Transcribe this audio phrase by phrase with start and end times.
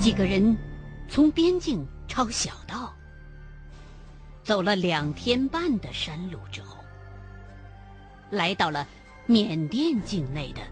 [0.00, 0.56] 几个人
[1.10, 2.96] 从边境抄小道，
[4.42, 6.82] 走了两天半的山路之后，
[8.30, 8.88] 来到了
[9.26, 10.62] 缅甸境内的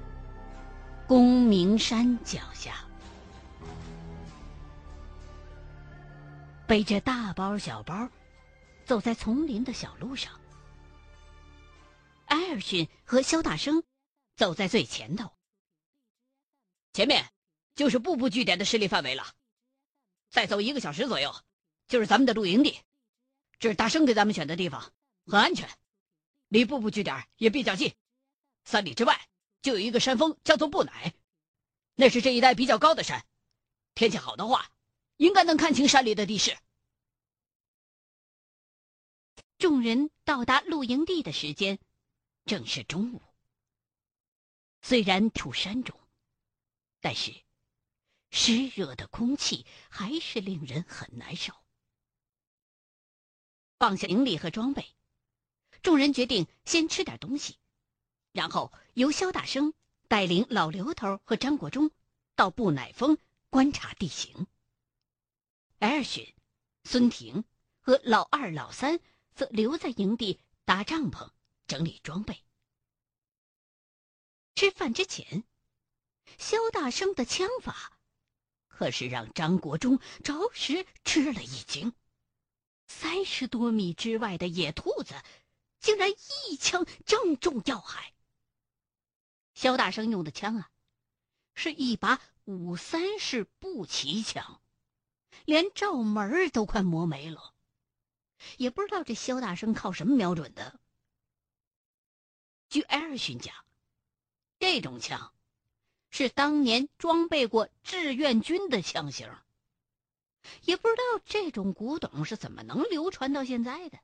[1.07, 2.77] 公明山脚下，
[6.67, 8.09] 背着大包小包，
[8.87, 10.33] 走在丛林的小路上。
[12.25, 13.83] 艾尔逊和肖大生
[14.37, 15.31] 走在最前头，
[16.95, 17.27] 前面
[17.79, 19.37] 就是步步据点的势力范围了。
[20.31, 21.33] 再走一个小时左右，
[21.87, 22.81] 就是咱们的露营地。
[23.61, 24.93] 这是大生给咱们选的地方，
[25.27, 25.71] 很安全，
[26.49, 27.95] 离步步据点也比较近。
[28.65, 29.29] 三里之外
[29.63, 31.15] 就有一个山峰，叫做布乃，
[31.95, 33.25] 那是这一带比较高的山。
[33.95, 34.73] 天气好的话，
[35.17, 36.59] 应该能看清山里的地势。
[39.57, 41.79] 众人到达露营地的时间。
[42.45, 43.23] 正是中午。
[44.81, 45.95] 虽然处山中，
[47.01, 47.33] 但是
[48.31, 51.55] 湿热的空气还是令人很难受。
[53.79, 54.95] 放下行李和装备，
[55.83, 57.59] 众人决定先吃点东西，
[58.33, 59.73] 然后由肖大生
[60.09, 61.91] 带领老刘头和张国忠
[62.35, 63.19] 到布乃峰
[63.51, 64.47] 观察地形。
[65.79, 66.35] 艾尔逊、
[66.85, 67.45] 孙婷
[67.81, 69.01] 和老二、老三
[69.35, 71.31] 则留在营地搭帐篷。
[71.69, 72.43] 整理装备。
[74.55, 75.45] 吃饭之前，
[76.39, 77.98] 肖大生的枪法
[78.79, 81.93] 可是让张国忠着实吃了一惊。
[82.87, 85.21] 三十多米之外的野兔子，
[85.81, 88.15] 竟然一枪正中要害。
[89.55, 90.71] 肖大生用的枪啊，
[91.57, 94.61] 是一把五三式步骑枪，
[95.45, 97.57] 连罩门都快磨没了。
[98.59, 100.79] 也不知道这肖大生靠什么瞄准的。
[102.69, 103.53] 据艾尔逊讲，
[104.61, 105.35] 这种枪
[106.11, 109.31] 是当年装备过志愿军的枪型。
[110.63, 113.99] 也不知道这种古董是怎么能流传到现在的。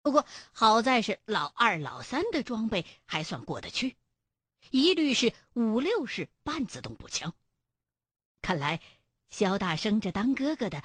[0.00, 3.96] 不过好在是老二、老三的装备还算过得去，
[4.70, 7.34] 一律是五六式半自动步枪。
[8.40, 8.80] 看来
[9.28, 10.82] 肖大生这当哥哥的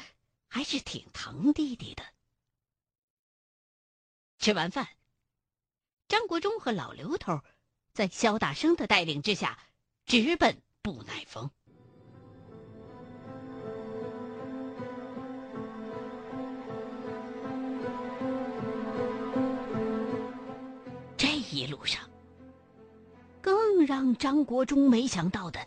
[0.49, 2.03] 还是挺疼弟弟的。
[4.39, 4.89] 吃完饭。
[6.09, 7.41] 张国忠和老刘头
[7.93, 9.57] 在肖大生的带领之下，
[10.05, 11.49] 直奔布乃峰。
[21.17, 22.01] 这一路上，
[23.41, 25.59] 更让张国忠没想到的，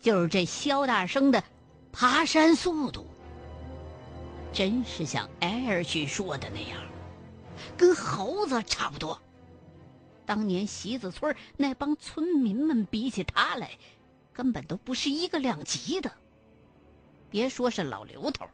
[0.00, 1.42] 就是这肖大生的
[1.90, 3.06] 爬山速度，
[4.52, 6.80] 真是像艾尔逊说的那样，
[7.76, 9.18] 跟猴子差不多。
[10.26, 13.78] 当年席子村那帮村民们比起他来，
[14.32, 16.10] 根本都不是一个量级的。
[17.30, 18.46] 别说是老刘头，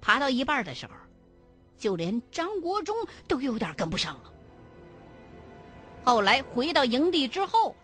[0.00, 0.92] 爬到一半的时候，
[1.76, 2.96] 就连张国忠
[3.26, 4.32] 都有点跟不上了。
[6.04, 7.74] 后来回到营地之后，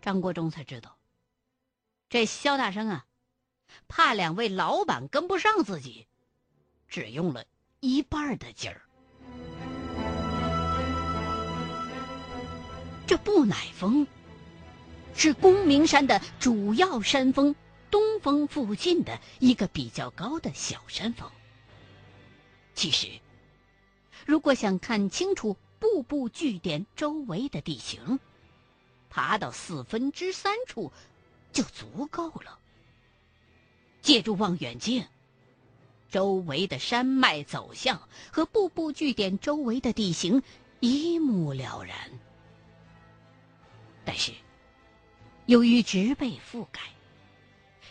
[0.00, 0.96] 张国忠才知道，
[2.08, 3.06] 这肖大生啊，
[3.88, 6.06] 怕两位老板跟不上自己，
[6.86, 7.44] 只用了
[7.80, 8.82] 一半的劲儿。
[13.06, 14.06] 这布乃峰
[15.14, 17.54] 是公明山的主要山峰
[17.90, 21.30] 东峰附近的一个比较高的小山峰。
[22.74, 23.08] 其实，
[24.26, 28.18] 如果想看清楚步步据点周围的地形，
[29.08, 30.92] 爬到四分之三处
[31.52, 32.58] 就足够了。
[34.02, 35.06] 借助望远镜，
[36.10, 40.42] 周围的山脉走向和步步据点周围的地形
[40.80, 41.96] 一目了然。
[44.06, 44.32] 但是，
[45.44, 46.80] 由于植被覆盖，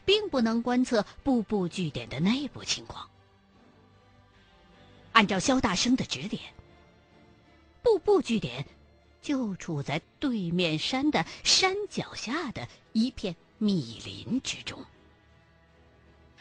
[0.05, 3.07] 并不能观测步步据点的内部情况。
[5.11, 6.41] 按照肖大生的指点，
[7.83, 8.65] 步步据点
[9.21, 14.83] 就处在对面山的山脚下的一片密林之中，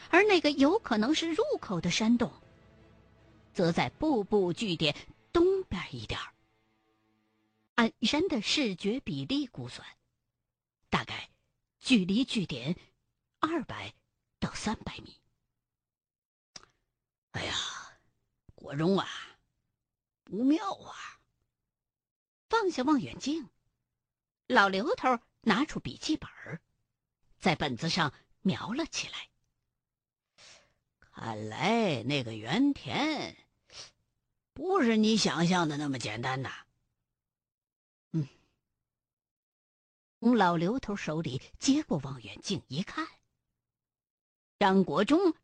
[0.09, 2.31] 而那个有可能是入口的山洞，
[3.53, 4.95] 则在步步据点
[5.33, 6.34] 东边一点儿。
[7.75, 9.85] 按山的视觉比例估算，
[10.89, 11.29] 大概
[11.79, 12.79] 距离据点
[13.39, 13.93] 二百
[14.39, 15.21] 到三百米。
[17.31, 17.53] 哎呀，
[18.55, 19.07] 国荣啊，
[20.23, 21.19] 不妙啊！
[22.47, 23.49] 放下望远镜，
[24.47, 26.29] 老刘头拿出笔记本，
[27.39, 29.29] 在本子上描了起来。
[30.99, 33.35] 看来那个原田
[34.53, 36.64] 不是你想象的那么简单呐。
[40.25, 43.07] 从老刘头手里接过望远镜一看，
[44.57, 45.35] 张国忠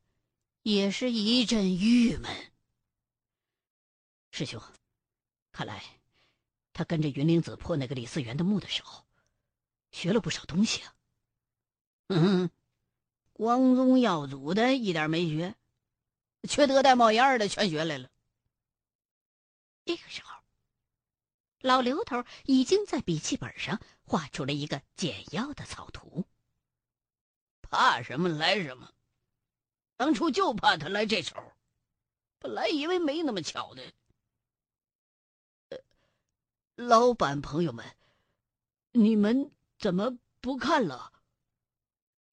[0.64, 2.52] 也是一阵郁闷。
[4.32, 4.60] 师兄，
[5.52, 5.84] 看来
[6.74, 9.06] 他跟着云灵子破那个李嗣源的墓的时候，
[9.92, 10.96] 学了不少东西啊。
[12.08, 12.50] 嗯，
[13.34, 15.56] 光宗耀祖的一点没学，
[16.50, 18.10] 缺德带冒烟的全学来了。
[19.86, 20.31] 这个时候，
[21.62, 26.26] 老刘头已经在笔记本上画出了一个简要的草图。
[27.62, 28.92] 怕什么来什么，
[29.96, 31.54] 当初就怕他来这手，
[32.40, 33.94] 本来以为没那么巧的。
[36.76, 37.86] 老板朋友们，
[38.92, 41.14] 你们怎么不看了？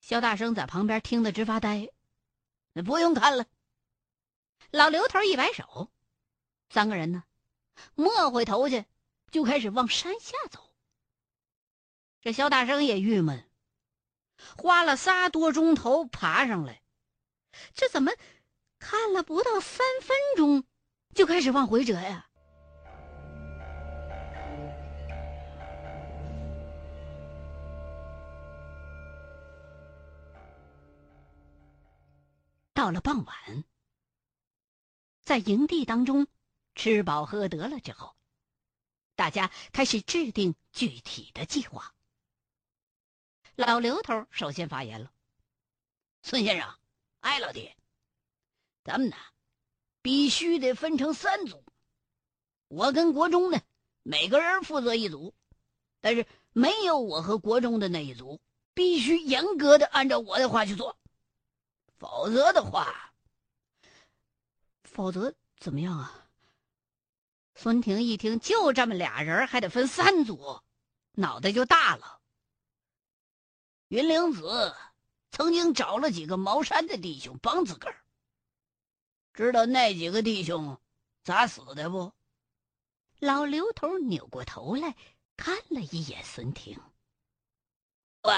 [0.01, 1.91] 肖大生在旁边听得直发呆。
[2.87, 3.47] 不用看了。
[4.71, 5.91] 老刘头一摆手，
[6.71, 7.25] 三个人呢，
[7.95, 8.85] 莫回头去，
[9.31, 10.73] 就开始往山下走。
[12.21, 13.49] 这肖大生也郁闷，
[14.57, 16.83] 花了仨多钟头爬上来，
[17.75, 18.13] 这怎么
[18.79, 20.65] 看了不到三分钟，
[21.15, 22.25] 就开始往回折呀？
[32.75, 33.65] 到了傍晚，
[35.21, 36.29] 在营地当中
[36.77, 38.15] 吃饱喝得了之后，
[39.19, 41.93] 大家开始制定具体的计划。
[43.57, 45.13] 老刘头首先发言了
[46.23, 46.73] ：“孙先生，
[47.19, 47.75] 艾老弟，
[48.85, 49.17] 咱们呢
[50.03, 51.65] 必须得分成三组，
[52.69, 53.61] 我跟国忠呢
[54.05, 55.35] 每个人负责一组，
[56.01, 58.41] 但是没有我和国忠的那一组，
[58.73, 60.97] 必须严格的按照我的话去做。”
[61.99, 63.13] 否则的话，
[64.85, 66.28] 否则怎么样啊？
[67.61, 70.63] 孙婷一听，就这么俩人，还得分三组，
[71.15, 72.21] 脑袋就大了。
[73.89, 74.77] 云灵子
[75.33, 78.05] 曾经找了几个茅山的弟兄帮自个儿，
[79.35, 80.81] 知道那几个弟兄
[81.25, 82.13] 咋死的不？
[83.19, 84.95] 老刘头扭过头来
[85.37, 86.81] 看了一眼孙婷，
[88.23, 88.33] 喂，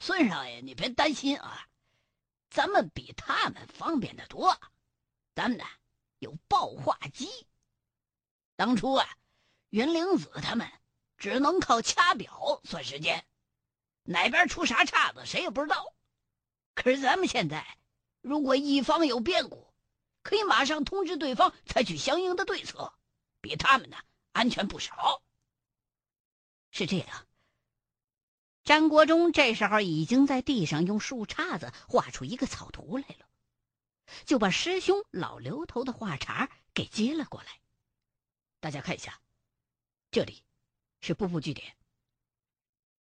[0.00, 1.68] 孙少爷，你别担心啊。
[2.48, 4.58] 咱们比他们方便的多，
[5.34, 5.66] 咱们呢
[6.18, 7.28] 有爆化机。
[8.58, 9.08] 当初啊，
[9.70, 10.68] 云灵子他们
[11.16, 13.24] 只能靠掐表算时间，
[14.02, 15.94] 哪边出啥岔子谁也不知道。
[16.74, 17.78] 可是咱们现在，
[18.20, 19.72] 如果一方有变故，
[20.24, 22.92] 可以马上通知对方，采取相应的对策，
[23.40, 23.96] 比他们呢
[24.32, 25.22] 安全不少。
[26.72, 27.26] 是这样。
[28.64, 33.28] 张国忠这时候已经在地上用树杈子画出一个草图来了，
[34.26, 37.60] 就把师兄老刘头的话茬给接了过来。
[38.60, 39.22] 大家看一下，
[40.10, 40.42] 这里
[41.00, 41.76] 是步步据点，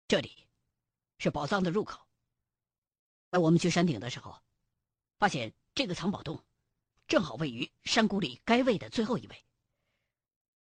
[0.07, 0.47] 这里
[1.17, 2.07] 是宝藏的入口。
[3.31, 4.39] 在我们去山顶的时候，
[5.17, 6.45] 发现这个藏宝洞
[7.07, 9.45] 正好位于山谷里该位的最后一位。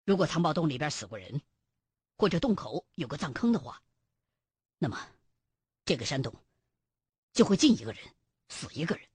[0.03, 1.41] 如果藏宝洞里边死过人，
[2.17, 3.81] 或者洞口有个藏坑的话，
[4.77, 4.99] 那么，
[5.85, 6.35] 这个山洞
[7.31, 8.15] 就会进一个人，
[8.49, 9.09] 死一个人。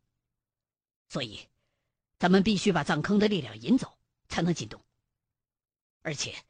[1.10, 1.46] 所以，
[2.18, 3.98] 咱们必须把藏坑的力量引走，
[4.30, 4.82] 才能进洞。
[6.02, 6.44] 而且，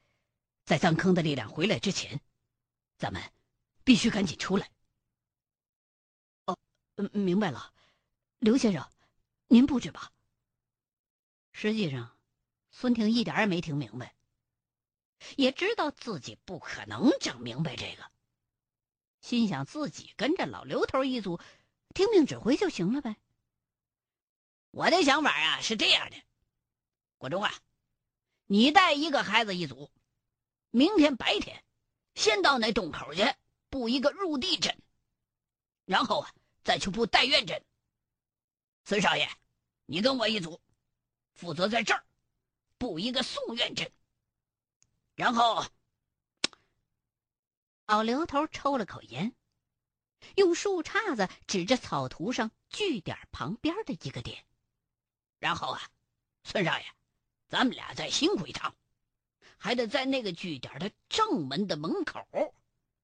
[0.65, 2.21] 在藏坑的力量回来之前，
[2.97, 3.23] 咱们
[3.85, 4.71] 必须赶紧出来。
[6.47, 6.57] 哦，
[7.13, 7.73] 明白了，
[8.39, 8.89] 刘先生，
[9.49, 10.13] 您布置吧。
[11.53, 12.17] 实际上，
[12.71, 14.15] 孙婷一点也没听明白，
[15.37, 18.11] 也知道自己不可能整明白这个。
[19.21, 21.41] 心想自己跟着老刘头一组，
[21.95, 23.17] 听命指挥就行了呗。
[24.71, 26.17] 我的想法啊是这样的，
[27.17, 27.53] 国忠啊，
[28.51, 29.91] 你带一个孩子一组，
[30.71, 31.63] 明天白天
[32.15, 33.23] 先到那洞口去
[33.69, 34.77] 布一个入地阵，
[35.85, 37.63] 然后啊再去布待院阵。
[38.85, 39.29] 孙少爷，
[39.85, 40.61] 你跟我一组，
[41.35, 42.03] 负责在这儿
[42.79, 43.93] 布一个送院阵，
[45.15, 45.65] 然后。
[47.87, 49.35] 老刘头抽了口烟，
[50.37, 54.45] 用树杈子指着草图上据点旁边的一个点，
[55.39, 55.89] 然后啊，
[56.45, 56.85] 孙少爷，
[57.49, 58.75] 咱们俩再辛苦一趟，
[59.57, 62.27] 还得在那个据点的正门的门口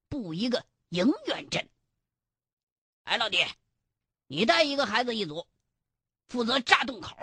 [0.08, 1.68] 布一个迎院阵。
[3.04, 3.38] 哎，老弟，
[4.26, 5.46] 你带一个孩子一组，
[6.28, 7.16] 负责炸洞口。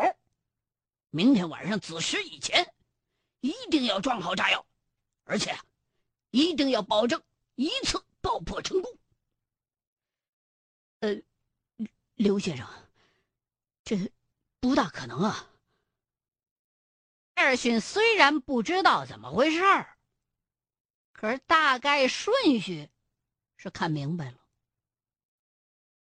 [1.12, 2.74] 明天晚上子时以前，
[3.42, 4.66] 一定要装好炸药，
[5.24, 5.56] 而且
[6.32, 7.22] 一定要保证。
[7.56, 8.98] 一次爆破成功。
[11.02, 11.22] 呃，
[12.16, 12.68] 刘先生，
[13.84, 14.12] 这
[14.60, 15.51] 不大可能啊。
[17.44, 19.98] 二勋虽然不知道怎么回事儿，
[21.12, 22.88] 可是大概顺序
[23.58, 24.38] 是看明白了。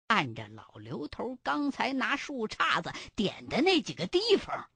[0.07, 4.69] 按着老刘头刚才拿树杈子点的那几个地方，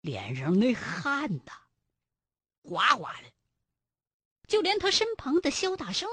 [0.00, 1.52] 脸上那汗呐，
[2.64, 3.32] 哗哗的。
[4.48, 6.10] 就连他身旁的肖大生，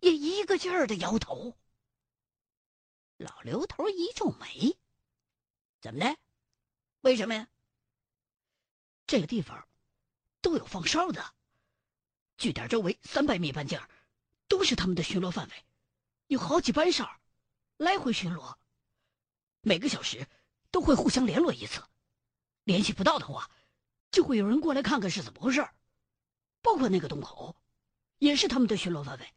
[0.00, 1.56] 也一个劲儿的摇头。
[3.16, 4.76] 老刘头一皱眉
[5.80, 6.16] ：“怎么的？
[7.02, 7.48] 为什么呀？
[9.10, 9.66] 这个地方
[10.40, 11.34] 都有放哨的，
[12.36, 13.80] 据点周围三百米半径
[14.46, 15.64] 都是他们的巡逻范围，
[16.28, 17.10] 有好几班哨
[17.76, 18.54] 来回巡逻，
[19.62, 20.28] 每个小时
[20.70, 21.82] 都会互相联络一次。
[22.62, 23.50] 联系不到的话，
[24.12, 25.68] 就会有人过来看看是怎么回事，
[26.62, 27.56] 包括那个洞口。”
[28.18, 29.34] 也是他们的巡逻范围。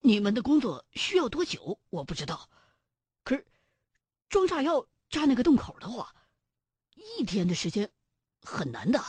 [0.00, 1.78] 你们的工作需要多久？
[1.90, 2.48] 我不知道。
[3.22, 3.46] 可是，
[4.30, 6.16] 装炸药炸那个洞口的话，
[6.94, 7.92] 一天的时间
[8.44, 9.00] 很难的。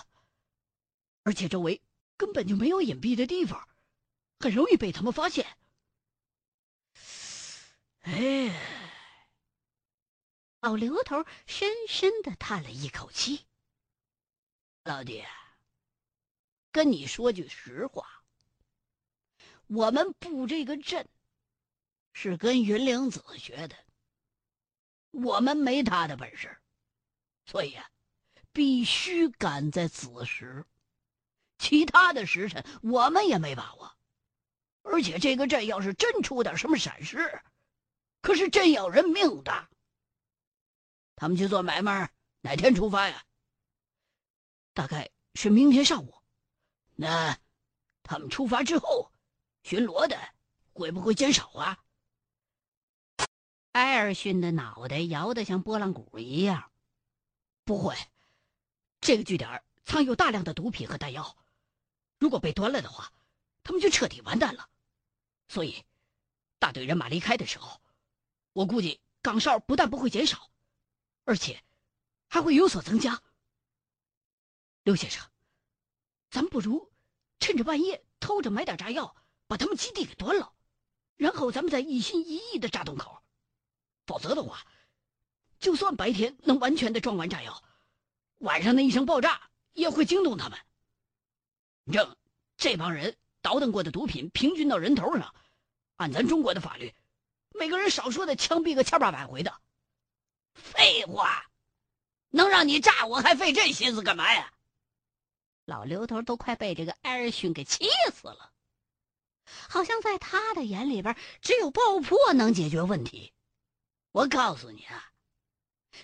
[1.23, 1.81] 而且周围
[2.17, 3.67] 根本就没有隐蔽的地方，
[4.39, 5.45] 很容易被他们发现。
[8.01, 8.51] 哎，
[10.61, 13.45] 老刘头深深的叹了一口气。
[14.83, 15.23] 老弟。
[16.71, 18.05] 跟你说句实话，
[19.67, 21.07] 我们布这个阵
[22.11, 23.77] 是跟云灵子学的，
[25.11, 26.57] 我们没他的本事，
[27.45, 27.89] 所以啊，
[28.55, 30.65] 必须赶在子时。
[31.57, 33.93] 其他的时辰我们也没把握，
[34.81, 37.41] 而且这个阵要是真出点什么闪失，
[38.21, 39.67] 可是真要人命的。
[41.17, 42.09] 他们去做买卖，
[42.39, 43.25] 哪天出发呀？
[44.73, 46.15] 大概是明天上午。
[46.95, 47.37] 那，
[48.03, 49.11] 他们出发之后，
[49.63, 50.17] 巡逻的
[50.71, 51.77] 会不会减少啊？
[53.73, 56.71] 艾尔逊的脑袋摇得像拨浪鼓一样。
[57.65, 57.95] 不会，
[59.05, 61.37] 这个据点藏有大量的毒品和弹药，
[62.17, 63.13] 如果被端了的话，
[63.61, 64.67] 他们就彻底完蛋了。
[65.47, 65.85] 所以，
[66.57, 67.79] 大队人马离开的时候，
[68.51, 70.49] 我估计岗哨不但不会减少，
[71.23, 71.63] 而且
[72.27, 73.21] 还会有所增加。
[74.81, 75.23] 刘先生。
[76.31, 76.91] 咱们不如
[77.39, 80.51] 趁着半夜偷着买点炸药，把他们基地给端了，
[81.15, 83.21] 然后咱们再一心一意的炸洞口。
[84.07, 84.65] 否则的话，
[85.59, 87.63] 就算白天能完全的装完炸药，
[88.45, 90.59] 晚上那一声爆炸也会惊动他们。
[91.91, 92.15] 正
[92.57, 95.33] 这帮人倒腾过的毒品平均到人头上，
[95.97, 96.93] 按咱中国的法律，
[97.53, 99.59] 每个人少说的枪毙个千八百回的。
[100.53, 101.47] 废话，
[102.29, 104.53] 能让你炸我还费这心思干嘛呀？
[105.65, 108.51] 老刘头都快被这个艾尔逊给气死了，
[109.67, 113.33] 好像在他的眼里边，只有爆破能解决问题。
[114.11, 115.11] 我告诉你啊，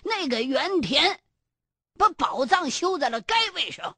[0.02, 1.22] 那个原田
[1.98, 3.96] 把宝藏修在了该位上，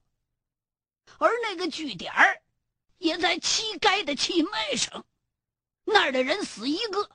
[1.18, 2.42] 而那个据点儿
[2.98, 5.06] 也在七该的气脉上，
[5.84, 7.10] 那儿的人死一个，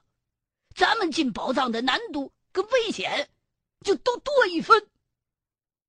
[0.75, 3.29] 咱们进宝藏的难度跟危险
[3.81, 4.89] 就都多一分。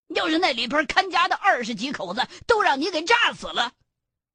[0.09, 3.73] 要是那里边看家的二十几口子都让你给炸死了，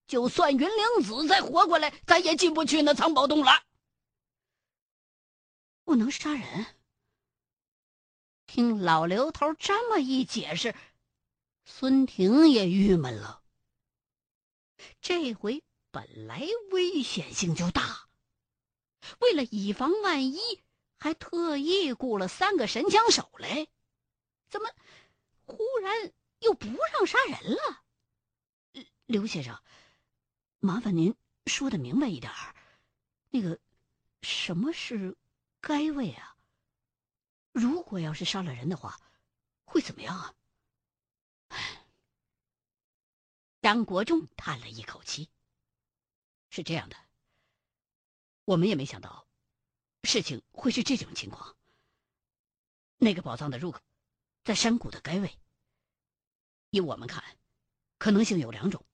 [0.07, 3.63] 就算云灵子再活过来，咱也进不去那藏宝洞了。
[5.83, 6.65] 不能杀人。
[8.55, 10.73] 听老刘头这么一解释，
[11.65, 13.43] 孙婷也郁闷了。
[15.01, 18.07] 这回本来危险性就大，
[19.19, 20.39] 为了以防万一，
[20.97, 23.67] 还特意雇了三个神枪手来，
[24.47, 24.69] 怎么？
[25.43, 27.83] 忽然又不让杀人了，
[29.05, 29.61] 刘先生，
[30.59, 31.13] 麻烦您
[31.45, 32.55] 说的明白一点儿。
[33.31, 33.59] 那个，
[34.21, 35.17] 什么是
[35.59, 36.34] 该位啊？
[37.55, 38.99] 如果要是杀了人的话，
[39.63, 40.35] 会怎么样啊？
[43.63, 45.29] 张国忠叹了一口气。
[46.49, 46.97] 是这样的，
[48.43, 49.25] 我们也没想到，
[50.03, 51.55] 事情会是这种情况。
[52.97, 53.79] 那个宝藏的入口。
[54.43, 55.39] 在山谷的该位，
[56.71, 57.23] 依我们看，
[57.97, 58.85] 可能性有两种：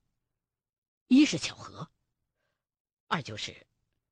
[1.07, 1.91] 一是巧合，
[3.07, 3.67] 二就是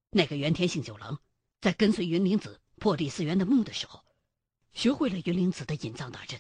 [0.10, 1.22] 那个原天性九郎
[1.62, 4.04] 在跟随云灵子破地四元的墓的时候，
[4.74, 6.40] 学会了云灵子的隐藏大阵。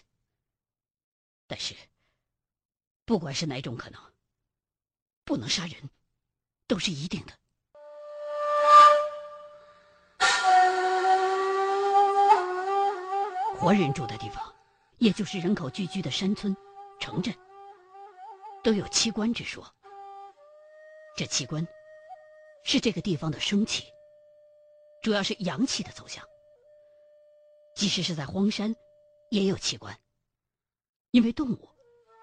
[1.47, 1.75] 但是，
[3.05, 4.01] 不管是哪种可能，
[5.23, 5.89] 不能杀人，
[6.67, 7.33] 都是一定的。
[13.57, 14.55] 活人住的地方。
[14.99, 16.53] 也就是人口聚居的山村、
[16.99, 17.33] 城镇，
[18.61, 19.65] 都有七关之说。
[21.15, 21.65] 这七关
[22.65, 23.85] 是这个地方的生气，
[25.01, 26.21] 主要是阳气的走向。
[27.79, 28.75] 即使是在荒山，
[29.31, 29.97] 也有七关，
[31.11, 31.69] 因为动物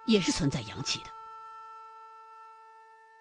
[0.06, 1.06] 也是存在阳气的。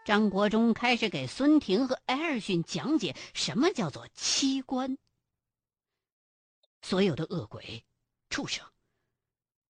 [0.05, 4.97] 张国忠开始给孙婷和艾尔逊讲解什么叫做七官。
[6.81, 7.85] 所有的恶鬼、
[8.29, 8.69] 畜生，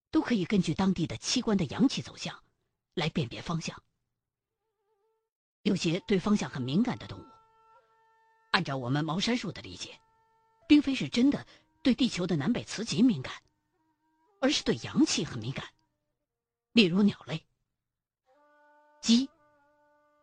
[0.10, 2.44] 都可以根据当地的七官的阳气走向，
[2.96, 3.80] 来辨别方向。
[5.62, 7.26] 有些对方向很敏感的动物，
[8.54, 10.00] 按照我们茅山术的理解，
[10.68, 11.46] 并非是真的
[11.86, 13.44] 对地球的南北磁极敏感，
[14.42, 15.64] 而是对阳气很敏感。
[16.72, 17.46] 例如鸟类，
[19.02, 19.30] 鸡。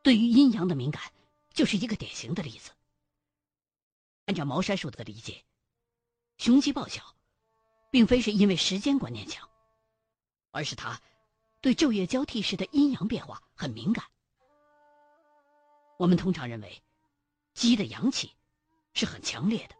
[0.03, 1.01] 对于阴阳的敏感，
[1.55, 2.73] 就是一个典型的例子。
[4.25, 5.45] 按照茅山术的理解，
[6.37, 7.15] 雄鸡报晓，
[7.93, 9.49] 并非是因为时间观念强，
[10.51, 11.01] 而是它
[11.61, 14.05] 对昼夜交替时的阴阳变化很敏感。
[15.97, 16.83] 我们通常认为，
[17.55, 18.33] 鸡的阳气
[18.95, 19.77] 是很强烈的，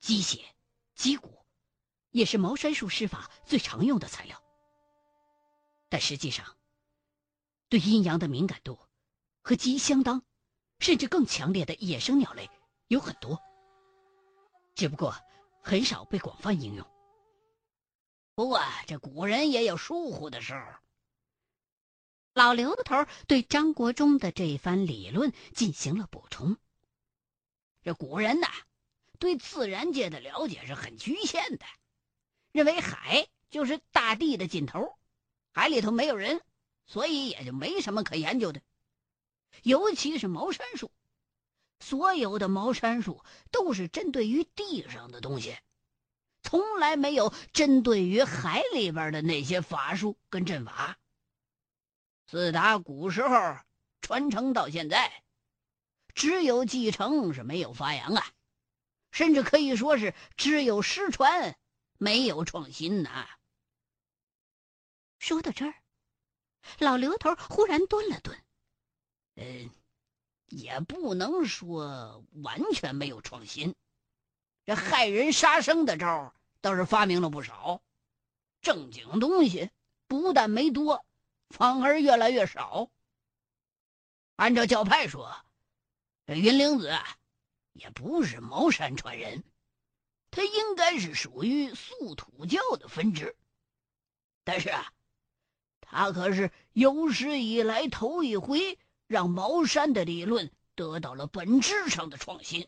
[0.00, 0.44] 鸡血、
[0.94, 1.44] 鸡骨
[2.10, 4.42] 也是茅山术施法最常用的材料。
[5.88, 6.56] 但实际上，
[7.68, 8.78] 对阴阳的敏感度。
[9.46, 10.24] 和鸡相当，
[10.78, 12.48] 甚至更强烈的野生鸟类
[12.88, 13.38] 有很多，
[14.74, 15.14] 只不过
[15.62, 16.86] 很少被广泛应用。
[18.34, 20.60] 不过，这古人也有疏忽的时候。
[22.32, 26.56] 老刘头对张国忠的这一番理论进行了补充：
[27.82, 28.48] 这古人呐，
[29.18, 31.64] 对自然界的了解是很局限的，
[32.52, 34.98] 认为海就是大地的尽头，
[35.52, 36.40] 海里头没有人，
[36.86, 38.60] 所以也就没什么可研究的。
[39.62, 40.90] 尤其是茅山术，
[41.78, 45.56] 所有的茅山术都是针对于地上的东西，
[46.42, 50.98] 从来没有针对于海里边的那些法术跟阵法。
[52.26, 53.56] 自打古时候
[54.00, 55.22] 传承到现在，
[56.14, 58.26] 只有继承是没有发扬啊，
[59.14, 61.56] 甚至可以说是只有失传，
[61.98, 63.28] 没有创新呐。
[65.20, 65.74] 说到这儿，
[66.80, 68.36] 老刘头忽然顿了顿。
[69.36, 69.70] 嗯，
[70.46, 73.76] 也不能说完全没有创新。
[74.64, 77.80] 这害人杀生的招倒是发明了不少，
[78.62, 79.70] 正经东西
[80.08, 81.06] 不但没多，
[81.50, 82.90] 反而越来越少。
[84.34, 85.32] 按照教派说，
[86.26, 86.92] 云灵子，
[87.74, 89.44] 也不是茅山传人，
[90.30, 93.36] 他应该是属于素土教的分支。
[94.42, 94.92] 但是啊，
[95.82, 98.78] 他可是有史以来头一回。
[99.06, 102.66] 让茅山的理论得到了本质上的创新。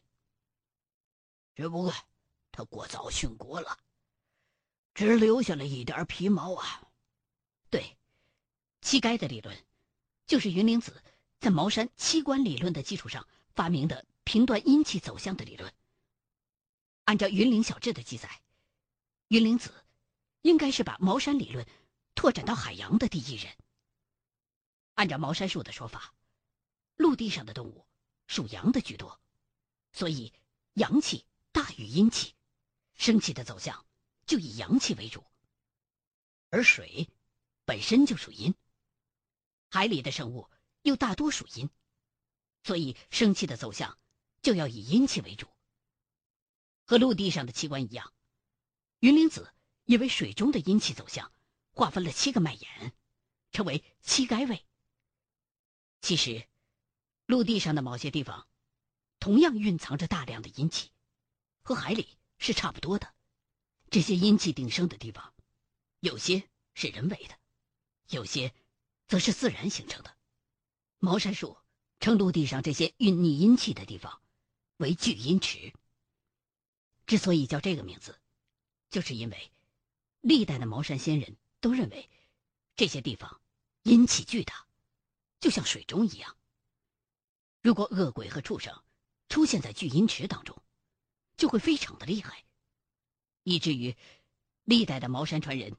[1.55, 1.95] 只不过
[2.53, 3.79] 他过早殉国了，
[4.93, 6.87] 只留下了一点皮毛啊。
[7.71, 7.97] 对，
[8.83, 9.57] 七该的理论，
[10.27, 11.03] 就是云灵子
[11.41, 15.73] 在茅山七观理论的基础上发明的评断阴气走向的理论。
[17.05, 18.43] 按照《云灵小志》的记载，
[19.29, 19.73] 云灵子
[20.43, 21.65] 应该是把茅山理论
[22.17, 23.57] 拓展到海洋的第一人。
[24.95, 26.13] 按照茅山术的说法。
[26.97, 27.87] 陆地上的动物
[28.27, 29.21] 属阳的居多，
[29.93, 30.33] 所以
[30.73, 32.35] 阳气大于阴气，
[32.95, 33.87] 生气的走向
[34.25, 35.23] 就以阳气为主。
[36.49, 37.09] 而水
[37.67, 38.55] 本身就属阴，
[39.69, 40.49] 海里的生物
[40.83, 41.69] 又大多属阴，
[42.65, 43.99] 所以生气的走向
[44.47, 45.49] 就要以阴气为主。
[46.85, 48.15] 和陆地上的器官一样，
[49.01, 49.53] 云灵子
[49.87, 51.33] 也为水中的阴气走向
[51.73, 52.93] 划分了七个脉眼，
[53.51, 54.65] 称为七该位。
[56.01, 56.47] 其实。
[57.27, 58.47] 陆地上的某些地方，
[59.19, 60.93] 同样蕴藏着大量的阴气，
[61.61, 63.13] 和海里是差不多的。
[63.91, 65.35] 这些阴气定生的地方，
[65.99, 67.37] 有些是人为的，
[68.11, 68.55] 有些
[69.09, 70.17] 则是自然形成的。
[70.99, 71.59] 茅山术
[71.99, 74.23] 称陆地上这些蕴匿阴气的地方
[74.79, 75.73] 为聚阴池。
[77.07, 78.21] 之所以叫这个名字，
[78.91, 79.53] 就是因为
[80.21, 82.11] 历代的茅山仙人都认为
[82.75, 83.41] 这些地方
[83.83, 84.67] 阴气巨大，
[85.39, 86.37] 就像水中一样。
[87.63, 88.83] 如果恶鬼和畜生
[89.29, 90.61] 出现在聚阴池当中，
[91.37, 92.45] 就会非常的厉害，
[93.43, 93.97] 以至于
[94.65, 95.77] 历代的茅山传人，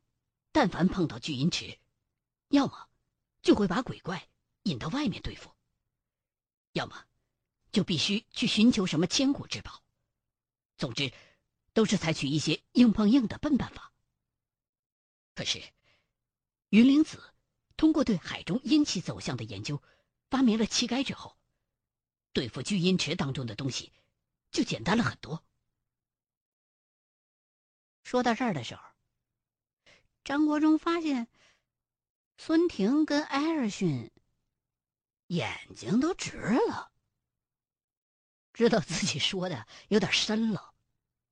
[0.51, 1.77] 但凡碰到聚阴池，
[2.49, 2.89] 要么
[3.41, 4.29] 就会把鬼怪
[4.63, 5.51] 引到外面对付，
[6.71, 7.05] 要么
[7.71, 9.83] 就必须去寻求什么千古之宝。
[10.77, 11.11] 总之，
[11.73, 13.91] 都是采取一些硬碰硬的笨办法。
[15.35, 15.61] 可是，
[16.69, 17.33] 云灵子
[17.75, 19.81] 通过对海中阴气走向的研究，
[20.29, 21.37] 发明了气概之后。
[22.33, 23.91] 对付聚阴池当中的东西，
[24.51, 25.43] 就简单了很多。
[28.03, 28.83] 说到这儿的时候，
[30.23, 31.27] 张国忠发现
[32.37, 34.11] 孙婷跟艾尔逊
[35.27, 36.91] 眼睛都直了，
[38.57, 40.73] 知道自己说的有点深了，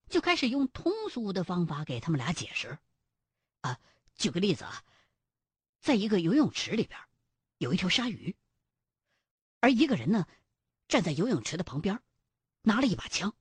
[0.09, 2.77] 就开始用通俗的方法给他们俩解释。
[3.61, 3.79] 啊，
[4.13, 4.85] 举个例子啊，
[5.79, 6.99] 在一个游泳池里边，
[7.57, 8.35] 有一条鲨鱼。
[9.59, 10.27] 而一个人呢，
[10.87, 11.99] 站在游泳池的旁边，
[12.61, 13.35] 拿了一把枪。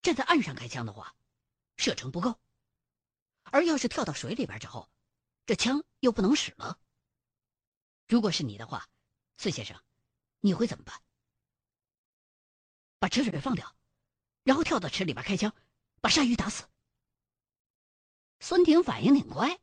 [0.00, 1.14] 站在岸上开枪的话，
[1.76, 2.40] 射程不够；
[3.42, 4.90] 而要是跳到水里边之后，
[5.44, 6.80] 这枪又不能使了。
[8.06, 8.88] 如果是你的话，
[9.36, 9.78] 孙先生，
[10.40, 10.98] 你会怎么办？
[12.98, 13.74] 把池水给放掉，
[14.42, 15.52] 然后跳到池里边开枪，
[16.00, 16.64] 把鲨鱼打死。
[18.40, 19.58] 孙婷反应挺快，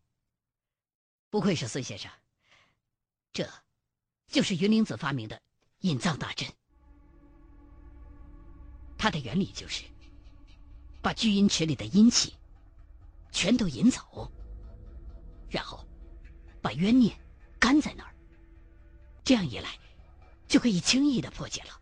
[1.30, 2.12] 不愧是孙先生，
[3.32, 3.50] 这，
[4.28, 5.42] 就是云灵子发明的
[5.80, 6.48] 引藏大阵。
[8.98, 9.84] 它的原理就是，
[11.02, 12.36] 把聚阴池里的阴气
[13.32, 14.32] 全都引走，
[15.50, 15.86] 然后
[16.62, 17.16] 把冤孽
[17.60, 18.16] 干在那儿。
[19.24, 19.78] 这样一来，
[20.48, 21.82] 就可以轻易的破解了。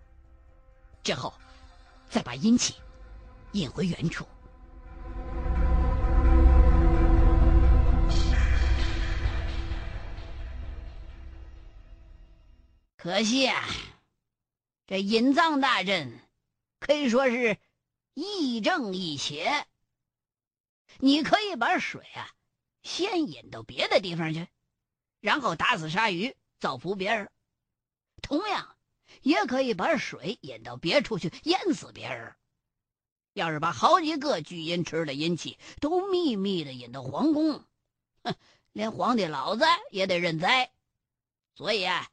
[1.04, 1.34] 之后，
[2.13, 2.76] 再把阴气
[3.54, 4.28] 引回原处。
[12.95, 13.65] 可惜啊，
[14.86, 16.19] 这引藏大阵
[16.80, 17.58] 可以说是
[18.13, 19.65] 亦正亦邪。
[20.99, 22.30] 你可以把水啊
[22.84, 24.47] 先引到别的地方去，
[25.19, 27.26] 然后打死鲨鱼，造福别人；
[28.21, 28.72] 同样，
[29.23, 32.36] 也可以把水引到别处去，淹死别人。
[33.33, 37.63] 要是把好几个聚阴池的阴气都秘密的引到皇宫，
[38.23, 38.36] 哼，
[38.71, 40.71] 连皇帝老子也得认栽。
[41.55, 42.07] 所以啊。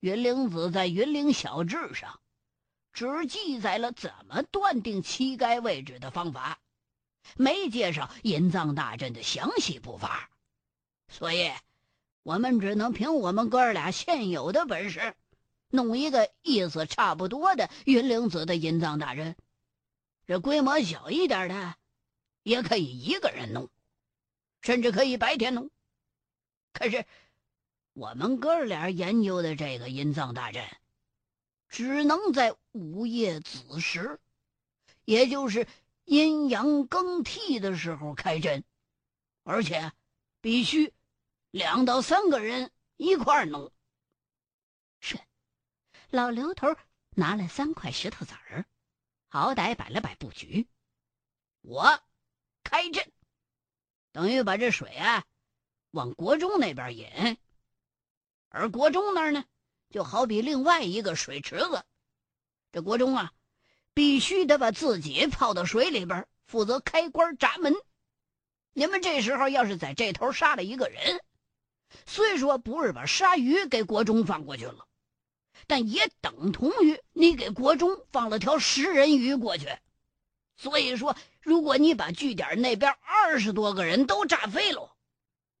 [0.00, 2.20] 云灵子在《云灵小志》上，
[2.92, 6.60] 只记载了怎么断定七该位置的方法，
[7.34, 10.30] 没介绍引藏大阵的详细步伐，
[11.08, 11.50] 所以，
[12.22, 15.16] 我们只能凭我们哥俩现有的本事，
[15.68, 19.36] 弄一个意思差不多的云灵子的引藏大阵。
[20.26, 21.76] 这规模小一点的，
[22.42, 23.70] 也可以一个人弄，
[24.60, 25.70] 甚至可以白天弄。
[26.72, 27.04] 可是。
[27.98, 30.62] 我们哥俩研究的这个阴藏大阵，
[31.70, 34.20] 只能在午夜子时，
[35.06, 35.66] 也就是
[36.04, 38.64] 阴阳更替的时候开阵，
[39.44, 39.92] 而且
[40.42, 40.92] 必须
[41.50, 43.72] 两到三个人一块弄。
[45.00, 45.18] 是，
[46.10, 46.76] 老刘头
[47.10, 48.64] 拿了三块石头子儿，
[49.28, 50.68] 好歹摆了摆布局。
[51.62, 52.00] 我
[52.62, 53.12] 开阵，
[54.12, 55.24] 等于把这水啊
[55.90, 57.38] 往国中那边引。
[58.48, 59.44] 而国中那儿呢，
[59.90, 61.84] 就好比另外一个水池子。
[62.70, 63.32] 这国中啊，
[63.92, 67.74] 必须得把自己泡到水里边，负责开关闸门。
[68.72, 71.20] 你们这时候要是在这头杀了一个人，
[72.06, 74.86] 虽说不是把鲨鱼给国中放过去了，
[75.66, 79.68] 但也等同于你给国中放了条食人鱼过去。
[80.56, 84.96] 所以说，如果你把据点那边二十多个人都炸飞了，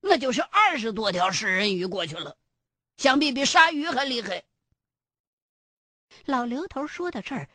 [0.00, 2.36] 那就是二十多条食人鱼过去了。
[2.96, 4.44] 想必比鲨鱼还厉害。
[6.24, 7.50] 老刘头说到这儿，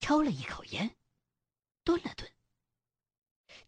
[0.00, 0.96] 抽了一口烟，
[1.84, 2.28] 顿了顿，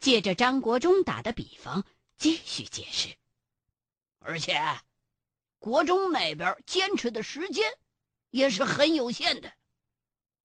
[0.01, 1.85] 借着张国忠打的比方，
[2.16, 3.14] 继续解释。
[4.18, 4.61] 而且，
[5.61, 7.73] 国中那边坚持的时间
[8.33, 9.53] 也是很有限的，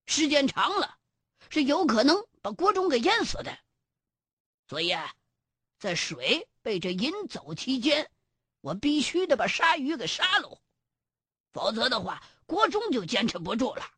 [0.06, 0.98] 时间长了
[1.50, 3.58] 是有可能把国忠给淹死的。
[4.68, 4.94] 所以，
[5.80, 8.12] 在水被这引走期间，
[8.60, 10.62] 我必须得把鲨鱼给杀了。
[11.54, 13.90] 否则的话，国忠就坚持不住了。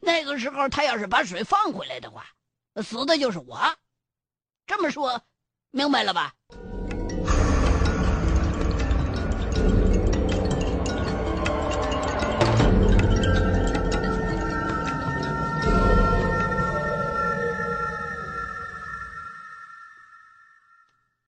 [0.00, 2.26] 那个时候，他要是把水放回来的话，
[2.82, 3.78] 死的就是我。
[4.66, 5.24] 这么说，
[5.70, 6.34] 明白了吧？